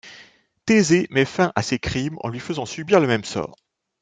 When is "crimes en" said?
1.77-2.29